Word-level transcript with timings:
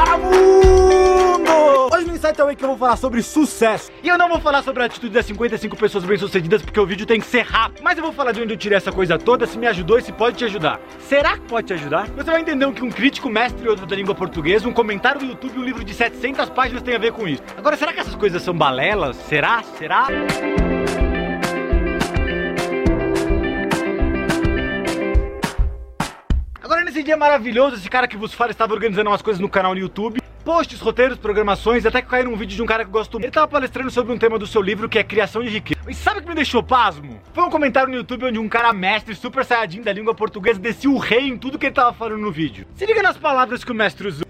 para 0.00 0.16
mundo! 0.16 1.90
Hoje 1.92 2.06
no 2.06 2.14
Insight 2.14 2.40
Away 2.40 2.56
que 2.56 2.64
eu 2.64 2.68
vou 2.68 2.78
falar 2.78 2.96
sobre 2.96 3.22
sucesso. 3.22 3.90
E 4.02 4.08
eu 4.08 4.16
não 4.16 4.30
vou 4.30 4.40
falar 4.40 4.62
sobre 4.62 4.82
a 4.82 4.86
atitude 4.86 5.12
das 5.12 5.26
55 5.26 5.76
pessoas 5.76 6.04
bem-sucedidas 6.04 6.62
porque 6.62 6.80
o 6.80 6.86
vídeo 6.86 7.04
tem 7.04 7.20
que 7.20 7.26
ser 7.26 7.42
rápido. 7.42 7.82
Mas 7.82 7.98
eu 7.98 8.04
vou 8.04 8.12
falar 8.12 8.32
de 8.32 8.40
onde 8.40 8.54
eu 8.54 8.56
tirei 8.56 8.78
essa 8.78 8.90
coisa 8.90 9.18
toda, 9.18 9.46
se 9.46 9.58
me 9.58 9.66
ajudou 9.66 9.98
e 9.98 10.02
se 10.02 10.10
pode 10.10 10.38
te 10.38 10.44
ajudar. 10.46 10.80
Será 11.00 11.36
que 11.36 11.42
pode 11.42 11.66
te 11.66 11.74
ajudar? 11.74 12.08
Você 12.08 12.30
vai 12.30 12.40
entender 12.40 12.64
o 12.64 12.72
que 12.72 12.82
um 12.82 12.90
crítico 12.90 13.28
mestre 13.28 13.62
e 13.62 13.68
outro 13.68 13.84
da 13.84 13.94
língua 13.94 14.14
portuguesa, 14.14 14.66
um 14.66 14.72
comentário 14.72 15.20
do 15.20 15.26
YouTube 15.26 15.56
e 15.56 15.58
um 15.58 15.64
livro 15.64 15.84
de 15.84 15.92
700 15.92 16.48
páginas 16.48 16.82
tem 16.82 16.94
a 16.94 16.98
ver 16.98 17.12
com 17.12 17.28
isso. 17.28 17.42
Agora, 17.58 17.76
será 17.76 17.92
que 17.92 18.00
essas 18.00 18.14
coisas 18.14 18.42
são 18.42 18.54
balelas? 18.54 19.16
Será? 19.16 19.62
Será? 19.78 20.06
Agora 26.70 26.84
nesse 26.84 27.02
dia 27.02 27.16
maravilhoso, 27.16 27.74
esse 27.74 27.90
cara 27.90 28.06
que 28.06 28.16
vos 28.16 28.32
fala 28.32 28.52
estava 28.52 28.72
organizando 28.72 29.10
umas 29.10 29.20
coisas 29.20 29.40
no 29.40 29.48
canal 29.48 29.74
no 29.74 29.80
YouTube. 29.80 30.22
Posts, 30.44 30.78
roteiros, 30.78 31.18
programações, 31.18 31.84
até 31.84 32.00
que 32.00 32.06
caiu 32.06 32.26
num 32.26 32.36
vídeo 32.36 32.54
de 32.54 32.62
um 32.62 32.64
cara 32.64 32.84
que 32.84 32.88
eu 32.90 32.92
gosto 32.92 33.14
muito. 33.14 33.24
Ele 33.24 33.32
tava 33.32 33.48
palestrando 33.48 33.90
sobre 33.90 34.12
um 34.12 34.16
tema 34.16 34.38
do 34.38 34.46
seu 34.46 34.62
livro 34.62 34.88
que 34.88 34.96
é 34.96 35.02
criação 35.02 35.42
de 35.42 35.48
riqueza. 35.48 35.80
E 35.90 35.92
sabe 35.92 36.20
o 36.20 36.22
que 36.22 36.28
me 36.28 36.34
deixou 36.36 36.62
pasmo? 36.62 37.20
Foi 37.32 37.42
um 37.42 37.50
comentário 37.50 37.90
no 37.90 37.96
YouTube 37.96 38.26
onde 38.26 38.38
um 38.38 38.48
cara 38.48 38.72
mestre, 38.72 39.16
super 39.16 39.44
saiyajin 39.44 39.82
da 39.82 39.92
língua 39.92 40.14
portuguesa, 40.14 40.60
descia 40.60 40.88
o 40.88 40.96
rei 40.96 41.26
em 41.26 41.36
tudo 41.36 41.58
que 41.58 41.66
ele 41.66 41.74
tava 41.74 41.92
falando 41.92 42.20
no 42.20 42.30
vídeo. 42.30 42.64
Se 42.76 42.86
liga 42.86 43.02
nas 43.02 43.16
palavras 43.16 43.64
que 43.64 43.72
o 43.72 43.74
mestre 43.74 44.06
usou. 44.06 44.29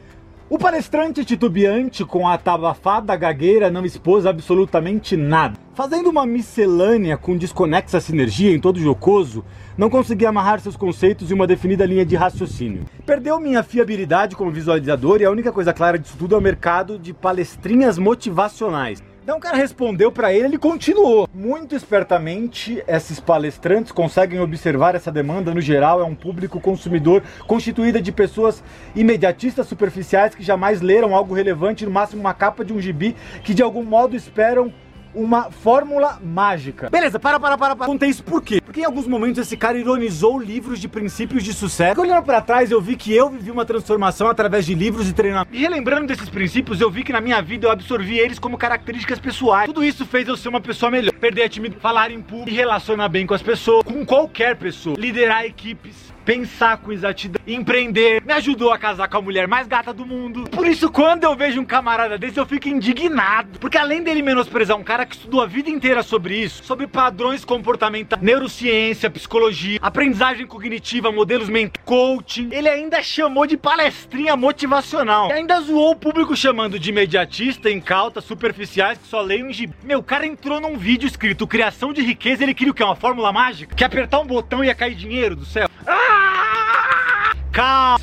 Palestrante 0.60 1.24
titubeante 1.24 2.04
com 2.04 2.28
a 2.28 2.36
tabafada 2.36 3.16
gagueira 3.16 3.70
não 3.70 3.82
expôs 3.82 4.26
absolutamente 4.26 5.16
nada. 5.16 5.58
Fazendo 5.72 6.10
uma 6.10 6.26
miscelânea 6.26 7.16
com 7.16 7.34
desconexa 7.34 7.98
sinergia 7.98 8.54
em 8.54 8.60
todo 8.60 8.78
jocoso, 8.78 9.42
não 9.78 9.88
consegui 9.88 10.26
amarrar 10.26 10.60
seus 10.60 10.76
conceitos 10.76 11.30
em 11.30 11.34
uma 11.34 11.46
definida 11.46 11.86
linha 11.86 12.04
de 12.04 12.14
raciocínio. 12.14 12.84
Perdeu 13.06 13.40
minha 13.40 13.62
fiabilidade 13.62 14.36
como 14.36 14.50
visualizador 14.50 15.22
e 15.22 15.24
a 15.24 15.30
única 15.30 15.50
coisa 15.50 15.72
clara 15.72 15.98
disso 15.98 16.18
tudo 16.18 16.34
é 16.34 16.38
o 16.38 16.42
mercado 16.42 16.98
de 16.98 17.14
palestrinhas 17.14 17.96
motivacionais. 17.96 19.02
Então 19.22 19.36
o 19.36 19.40
cara 19.40 19.56
respondeu 19.56 20.10
para 20.10 20.32
ele, 20.32 20.46
ele 20.46 20.58
continuou. 20.58 21.28
Muito 21.32 21.76
espertamente, 21.76 22.82
esses 22.88 23.20
palestrantes 23.20 23.92
conseguem 23.92 24.40
observar 24.40 24.94
essa 24.94 25.12
demanda 25.12 25.54
no 25.54 25.60
geral, 25.60 26.00
é 26.00 26.04
um 26.04 26.14
público 26.14 26.58
consumidor 26.60 27.22
constituída 27.46 28.00
de 28.00 28.10
pessoas 28.10 28.62
imediatistas 28.94 29.66
superficiais 29.66 30.34
que 30.34 30.42
jamais 30.42 30.80
leram 30.80 31.14
algo 31.14 31.34
relevante, 31.34 31.84
no 31.84 31.90
máximo 31.90 32.20
uma 32.20 32.34
capa 32.34 32.64
de 32.64 32.72
um 32.72 32.80
gibi, 32.80 33.14
que 33.44 33.52
de 33.52 33.62
algum 33.62 33.84
modo 33.84 34.16
esperam 34.16 34.72
uma 35.14 35.50
fórmula 35.50 36.18
mágica. 36.22 36.88
Beleza, 36.88 37.18
para, 37.18 37.38
para, 37.38 37.58
para, 37.58 37.76
para. 37.76 37.86
Contei 37.86 38.08
isso 38.08 38.24
por 38.24 38.42
quê? 38.42 38.59
Porque 38.70 38.82
em 38.82 38.84
alguns 38.84 39.08
momentos 39.08 39.40
esse 39.40 39.56
cara 39.56 39.76
ironizou 39.76 40.38
livros 40.38 40.78
de 40.78 40.86
princípios 40.86 41.42
de 41.42 41.52
sucesso. 41.52 42.00
Olhando 42.00 42.22
para 42.22 42.40
trás, 42.40 42.70
eu 42.70 42.80
vi 42.80 42.94
que 42.94 43.12
eu 43.12 43.28
vivi 43.28 43.50
uma 43.50 43.64
transformação 43.64 44.28
através 44.28 44.64
de 44.64 44.76
livros 44.76 45.08
e 45.08 45.12
treinamento. 45.12 45.52
E 45.52 45.58
relembrando 45.58 46.06
desses 46.06 46.28
princípios, 46.28 46.80
eu 46.80 46.88
vi 46.88 47.02
que 47.02 47.12
na 47.12 47.20
minha 47.20 47.42
vida 47.42 47.66
eu 47.66 47.70
absorvi 47.72 48.16
eles 48.16 48.38
como 48.38 48.56
características 48.56 49.18
pessoais. 49.18 49.66
Tudo 49.66 49.82
isso 49.82 50.06
fez 50.06 50.28
eu 50.28 50.36
ser 50.36 50.50
uma 50.50 50.60
pessoa 50.60 50.88
melhor. 50.88 51.12
Perder 51.14 51.42
a 51.42 51.48
timidez, 51.48 51.82
falar 51.82 52.12
em 52.12 52.22
público, 52.22 52.48
e 52.48 52.54
relacionar 52.54 53.08
bem 53.08 53.26
com 53.26 53.34
as 53.34 53.42
pessoas, 53.42 53.82
com 53.82 54.06
qualquer 54.06 54.54
pessoa, 54.54 54.94
liderar 54.96 55.44
equipes 55.44 56.14
pensar 56.30 56.76
com 56.76 56.92
exatidão, 56.92 57.42
empreender, 57.44 58.22
me 58.24 58.32
ajudou 58.34 58.72
a 58.72 58.78
casar 58.78 59.08
com 59.08 59.16
a 59.16 59.20
mulher 59.20 59.48
mais 59.48 59.66
gata 59.66 59.92
do 59.92 60.06
mundo. 60.06 60.44
Por 60.44 60.64
isso, 60.64 60.88
quando 60.88 61.24
eu 61.24 61.34
vejo 61.34 61.60
um 61.60 61.64
camarada 61.64 62.16
desse, 62.16 62.38
eu 62.38 62.46
fico 62.46 62.68
indignado. 62.68 63.58
Porque 63.58 63.76
além 63.76 64.00
dele 64.00 64.22
menosprezar 64.22 64.76
um 64.76 64.84
cara 64.84 65.04
que 65.04 65.16
estudou 65.16 65.42
a 65.42 65.46
vida 65.46 65.68
inteira 65.68 66.04
sobre 66.04 66.36
isso, 66.36 66.62
sobre 66.62 66.86
padrões 66.86 67.44
comportamentais, 67.44 68.22
neurociência, 68.22 69.10
psicologia, 69.10 69.80
aprendizagem 69.82 70.46
cognitiva, 70.46 71.10
modelos 71.10 71.48
mentais, 71.48 71.84
coaching, 71.84 72.50
ele 72.52 72.68
ainda 72.68 73.02
chamou 73.02 73.44
de 73.44 73.56
palestrinha 73.56 74.36
motivacional. 74.36 75.30
E 75.30 75.32
ainda 75.32 75.60
zoou 75.60 75.90
o 75.90 75.96
público 75.96 76.36
chamando 76.36 76.78
de 76.78 76.90
imediatista, 76.90 77.68
incauta, 77.68 78.20
superficiais, 78.20 78.98
que 78.98 79.08
só 79.08 79.20
leiam 79.20 79.50
em 79.50 79.52
gibi. 79.52 79.74
Meu, 79.82 79.98
o 79.98 80.04
cara 80.04 80.24
entrou 80.24 80.60
num 80.60 80.76
vídeo 80.76 81.08
escrito 81.08 81.44
criação 81.44 81.92
de 81.92 82.02
riqueza, 82.02 82.44
ele 82.44 82.54
queria 82.54 82.70
o 82.70 82.74
quê? 82.74 82.84
Uma 82.84 82.94
fórmula 82.94 83.32
mágica? 83.32 83.74
Que 83.74 83.82
apertar 83.82 84.20
um 84.20 84.26
botão 84.26 84.62
ia 84.62 84.76
cair 84.76 84.94
dinheiro 84.94 85.34
do 85.34 85.44
céu? 85.44 85.68
Ah! 87.62 87.98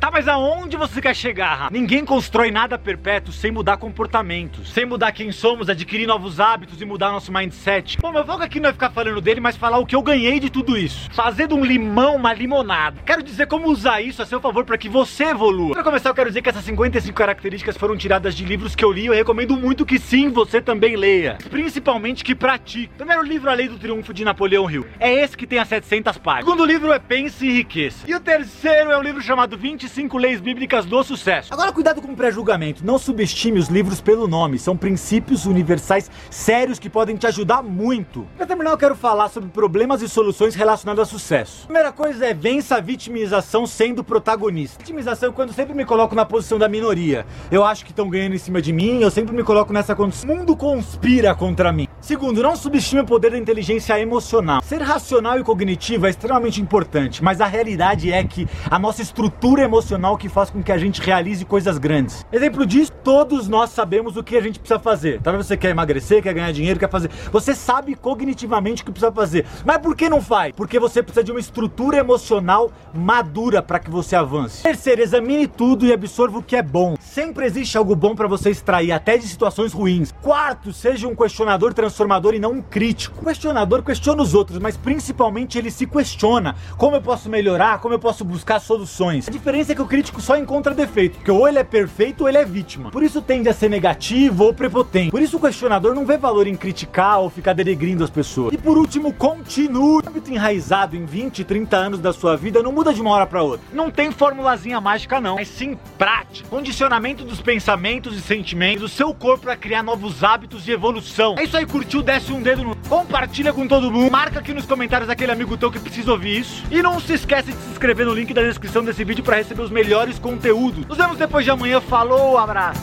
Tá, 0.00 0.12
mas 0.12 0.28
aonde 0.28 0.76
você 0.76 1.00
quer 1.02 1.14
chegar? 1.14 1.72
Ninguém 1.72 2.04
constrói 2.04 2.52
nada 2.52 2.78
perpétuo 2.78 3.32
sem 3.32 3.50
mudar 3.50 3.78
comportamentos, 3.78 4.72
sem 4.72 4.86
mudar 4.86 5.10
quem 5.10 5.32
somos, 5.32 5.68
adquirir 5.68 6.06
novos 6.06 6.38
hábitos 6.38 6.80
e 6.80 6.84
mudar 6.84 7.10
nosso 7.10 7.32
mindset. 7.32 7.98
Bom, 8.00 8.12
meu 8.12 8.24
foco 8.24 8.44
aqui 8.44 8.60
não 8.60 8.70
é 8.70 8.72
ficar 8.72 8.90
falando 8.90 9.20
dele, 9.20 9.40
mas 9.40 9.56
falar 9.56 9.78
o 9.78 9.86
que 9.86 9.96
eu 9.96 10.02
ganhei 10.02 10.38
de 10.38 10.50
tudo 10.50 10.78
isso. 10.78 11.10
Fazer 11.10 11.48
de 11.48 11.54
um 11.54 11.64
limão 11.64 12.14
uma 12.14 12.32
limonada. 12.32 13.00
Quero 13.04 13.24
dizer 13.24 13.48
como 13.48 13.68
usar 13.68 14.00
isso 14.00 14.22
a 14.22 14.26
seu 14.26 14.40
favor 14.40 14.64
para 14.64 14.78
que 14.78 14.88
você 14.88 15.24
evolua. 15.24 15.74
Para 15.74 15.82
começar, 15.82 16.10
eu 16.10 16.14
quero 16.14 16.30
dizer 16.30 16.42
que 16.42 16.48
essas 16.48 16.64
55 16.64 17.16
características 17.16 17.76
foram 17.76 17.96
tiradas 17.96 18.36
de 18.36 18.44
livros 18.44 18.76
que 18.76 18.84
eu 18.84 18.92
li 18.92 19.02
e 19.02 19.06
eu 19.06 19.14
recomendo 19.14 19.56
muito 19.56 19.84
que 19.84 19.98
sim, 19.98 20.30
você 20.30 20.60
também 20.60 20.94
leia. 20.94 21.38
Principalmente 21.50 22.22
que 22.22 22.36
pratique. 22.36 22.92
Primeiro 22.96 23.22
livro, 23.22 23.50
A 23.50 23.54
Lei 23.54 23.66
do 23.66 23.78
Triunfo 23.78 24.14
de 24.14 24.24
Napoleão 24.24 24.70
Hill. 24.70 24.86
É 25.00 25.12
esse 25.12 25.36
que 25.36 25.46
tem 25.46 25.58
as 25.58 25.66
700 25.66 26.18
páginas. 26.18 26.46
O 26.46 26.50
segundo 26.52 26.64
livro 26.64 26.92
é 26.92 27.00
Pense 27.00 27.44
e 27.44 27.50
Enriqueça. 27.50 28.08
E 28.08 28.14
o 28.14 28.20
terceiro 28.20 28.92
é 28.92 28.96
um 28.96 29.02
livro 29.02 29.20
chamado 29.20 29.58
20 29.58 29.87
25 29.88 30.18
leis 30.18 30.40
bíblicas 30.40 30.84
do 30.84 31.02
sucesso. 31.02 31.52
Agora 31.52 31.72
cuidado 31.72 32.02
com 32.02 32.12
o 32.12 32.16
pré-julgamento, 32.16 32.84
não 32.84 32.98
subestime 32.98 33.58
os 33.58 33.68
livros 33.68 34.00
pelo 34.00 34.28
nome, 34.28 34.58
são 34.58 34.76
princípios 34.76 35.46
universais 35.46 36.10
sérios 36.30 36.78
que 36.78 36.90
podem 36.90 37.16
te 37.16 37.26
ajudar 37.26 37.62
muito. 37.62 38.26
Para 38.36 38.46
terminar, 38.46 38.70
eu 38.70 38.78
quero 38.78 38.94
falar 38.94 39.28
sobre 39.30 39.48
problemas 39.48 40.02
e 40.02 40.08
soluções 40.08 40.54
relacionados 40.54 41.02
a 41.02 41.06
sucesso. 41.06 41.64
Primeira 41.64 41.90
coisa 41.90 42.26
é 42.26 42.34
vença 42.34 42.76
a 42.76 42.80
vitimização 42.80 43.66
sendo 43.66 44.04
protagonista. 44.04 44.78
Vitimização 44.78 45.30
é 45.30 45.32
quando 45.32 45.54
sempre 45.54 45.74
me 45.74 45.86
coloco 45.86 46.14
na 46.14 46.26
posição 46.26 46.58
da 46.58 46.68
minoria. 46.68 47.26
Eu 47.50 47.64
acho 47.64 47.84
que 47.84 47.90
estão 47.90 48.10
ganhando 48.10 48.34
em 48.34 48.38
cima 48.38 48.60
de 48.60 48.72
mim, 48.72 49.00
eu 49.00 49.10
sempre 49.10 49.34
me 49.34 49.42
coloco 49.42 49.72
nessa 49.72 49.96
condição. 49.96 50.30
O 50.30 50.36
mundo 50.36 50.54
conspira 50.54 51.34
contra 51.34 51.72
mim. 51.72 51.87
Segundo, 52.08 52.42
não 52.42 52.56
subestime 52.56 53.02
o 53.02 53.04
poder 53.04 53.32
da 53.32 53.36
inteligência 53.36 54.00
emocional. 54.00 54.62
Ser 54.62 54.80
racional 54.80 55.38
e 55.38 55.44
cognitivo 55.44 56.06
é 56.06 56.08
extremamente 56.08 56.58
importante, 56.58 57.22
mas 57.22 57.38
a 57.38 57.46
realidade 57.46 58.10
é 58.10 58.24
que 58.24 58.48
a 58.70 58.78
nossa 58.78 59.02
estrutura 59.02 59.62
emocional 59.62 60.16
que 60.16 60.26
faz 60.26 60.48
com 60.48 60.62
que 60.62 60.72
a 60.72 60.78
gente 60.78 61.02
realize 61.02 61.44
coisas 61.44 61.76
grandes. 61.76 62.24
Exemplo 62.32 62.64
disso, 62.64 62.92
todos 63.04 63.46
nós 63.46 63.68
sabemos 63.68 64.16
o 64.16 64.22
que 64.22 64.38
a 64.38 64.40
gente 64.40 64.58
precisa 64.58 64.80
fazer. 64.80 65.20
Talvez 65.20 65.44
você 65.44 65.54
quer 65.54 65.68
emagrecer, 65.68 66.22
quer 66.22 66.32
ganhar 66.32 66.50
dinheiro, 66.50 66.80
quer 66.80 66.88
fazer. 66.88 67.10
Você 67.30 67.54
sabe 67.54 67.94
cognitivamente 67.94 68.80
o 68.80 68.86
que 68.86 68.90
precisa 68.90 69.12
fazer. 69.12 69.44
Mas 69.62 69.76
por 69.76 69.94
que 69.94 70.08
não 70.08 70.22
faz? 70.22 70.54
Porque 70.56 70.80
você 70.80 71.02
precisa 71.02 71.22
de 71.22 71.30
uma 71.30 71.40
estrutura 71.40 71.98
emocional 71.98 72.72
madura 72.94 73.60
para 73.60 73.78
que 73.78 73.90
você 73.90 74.16
avance. 74.16 74.62
Terceiro, 74.62 75.02
examine 75.02 75.46
tudo 75.46 75.84
e 75.84 75.92
absorva 75.92 76.38
o 76.38 76.42
que 76.42 76.56
é 76.56 76.62
bom. 76.62 76.96
Sempre 76.98 77.44
existe 77.44 77.76
algo 77.76 77.94
bom 77.94 78.14
para 78.14 78.26
você 78.26 78.48
extrair, 78.48 78.92
até 78.92 79.18
de 79.18 79.28
situações 79.28 79.74
ruins. 79.74 80.10
Quarto, 80.22 80.72
seja 80.72 81.06
um 81.06 81.14
questionador 81.14 81.74
transformador 81.74 81.97
e 82.34 82.38
não 82.38 82.52
um 82.52 82.62
crítico. 82.62 83.20
O 83.20 83.24
questionador 83.24 83.82
questiona 83.82 84.22
os 84.22 84.34
outros, 84.34 84.58
mas 84.58 84.76
principalmente 84.76 85.58
ele 85.58 85.70
se 85.70 85.86
questiona. 85.86 86.54
Como 86.76 86.96
eu 86.96 87.02
posso 87.02 87.28
melhorar? 87.28 87.80
Como 87.80 87.94
eu 87.94 87.98
posso 87.98 88.24
buscar 88.24 88.60
soluções? 88.60 89.26
A 89.26 89.30
diferença 89.30 89.72
é 89.72 89.74
que 89.74 89.82
o 89.82 89.86
crítico 89.86 90.20
só 90.20 90.36
encontra 90.36 90.74
defeito, 90.74 91.16
porque 91.16 91.30
ou 91.30 91.48
ele 91.48 91.58
é 91.58 91.64
perfeito 91.64 92.22
ou 92.22 92.28
ele 92.28 92.38
é 92.38 92.44
vítima. 92.44 92.90
Por 92.90 93.02
isso 93.02 93.20
tende 93.20 93.48
a 93.48 93.54
ser 93.54 93.68
negativo 93.68 94.44
ou 94.44 94.54
prepotente. 94.54 95.10
Por 95.10 95.20
isso 95.20 95.36
o 95.36 95.40
questionador 95.40 95.94
não 95.94 96.06
vê 96.06 96.16
valor 96.16 96.46
em 96.46 96.54
criticar 96.54 97.20
ou 97.20 97.28
ficar 97.28 97.52
denegrindo 97.52 98.04
as 98.04 98.10
pessoas. 98.10 98.52
E 98.52 98.58
por 98.58 98.78
último, 98.78 99.12
continue. 99.12 99.98
O 99.98 100.02
hábito 100.06 100.30
enraizado 100.30 100.96
em 100.96 101.04
20, 101.04 101.44
30 101.44 101.76
anos 101.76 102.00
da 102.00 102.12
sua 102.12 102.36
vida 102.36 102.62
não 102.62 102.72
muda 102.72 102.92
de 102.92 103.00
uma 103.00 103.10
hora 103.10 103.26
para 103.26 103.42
outra. 103.42 103.66
Não 103.72 103.90
tem 103.90 104.10
formulazinha 104.10 104.80
mágica 104.80 105.20
não, 105.20 105.36
mas 105.36 105.48
sim 105.48 105.76
prática. 105.96 106.48
Condicionamento 106.48 107.24
dos 107.24 107.40
pensamentos 107.40 108.16
e 108.16 108.20
sentimentos 108.20 108.82
do 108.82 108.88
seu 108.88 109.14
corpo 109.14 109.44
para 109.44 109.56
criar 109.56 109.82
novos 109.82 110.22
hábitos 110.22 110.66
e 110.68 110.72
evolução. 110.72 111.34
É 111.38 111.44
isso 111.44 111.56
aí, 111.56 111.66
curtiu? 111.78 112.02
Desce 112.02 112.32
um 112.32 112.42
dedo 112.42 112.64
no... 112.64 112.74
Compartilha 112.88 113.52
com 113.52 113.68
todo 113.68 113.90
mundo. 113.90 114.10
Marca 114.10 114.40
aqui 114.40 114.52
nos 114.52 114.66
comentários 114.66 115.08
aquele 115.08 115.30
amigo 115.30 115.56
teu 115.56 115.70
que 115.70 115.78
precisa 115.78 116.10
ouvir 116.10 116.40
isso. 116.40 116.64
E 116.70 116.82
não 116.82 116.98
se 116.98 117.12
esquece 117.12 117.52
de 117.52 117.56
se 117.56 117.70
inscrever 117.70 118.04
no 118.04 118.12
link 118.12 118.34
da 118.34 118.42
descrição 118.42 118.84
desse 118.84 119.04
vídeo 119.04 119.22
para 119.22 119.36
receber 119.36 119.62
os 119.62 119.70
melhores 119.70 120.18
conteúdos. 120.18 120.84
Nos 120.86 120.98
vemos 120.98 121.16
depois 121.16 121.44
de 121.44 121.52
amanhã. 121.52 121.80
Falou, 121.80 122.36
abraço. 122.36 122.82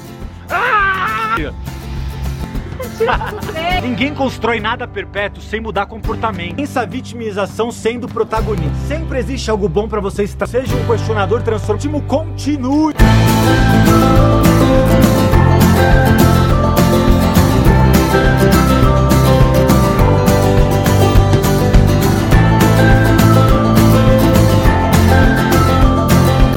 Ah! 0.49 1.35
Ninguém 3.83 4.13
constrói 4.13 4.59
nada 4.59 4.87
perpétuo 4.87 5.43
sem 5.43 5.59
mudar 5.59 5.87
comportamento. 5.87 6.55
Pensa 6.55 6.85
vitimização 6.85 7.71
sendo 7.71 8.07
protagonista. 8.07 8.75
Sempre 8.87 9.19
existe 9.19 9.51
algo 9.51 9.67
bom 9.67 9.89
para 9.89 9.99
você 9.99 10.23
estar. 10.23 10.47
Seja 10.47 10.73
um 10.73 10.85
questionador 10.85 11.41
transformativo. 11.41 11.99
Continue. 12.01 12.93